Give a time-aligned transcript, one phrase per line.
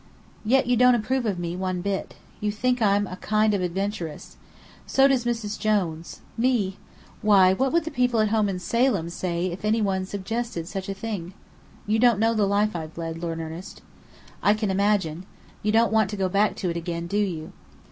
[0.43, 2.15] "Yet you don't approve of me one bit.
[2.39, 4.35] You think I'm a kind of adventuress.
[4.87, 5.59] So does Mrs.
[5.59, 6.21] Jones.
[6.39, 6.77] Me!
[7.21, 10.89] Why, what would the people at home in Salem say if any one suggested such
[10.89, 11.35] a thing?
[11.85, 13.83] You don't know the life I've led, Lord Ernest."
[14.41, 15.27] "I can imagine.
[15.61, 17.53] You don't want to go back to it again, do you?"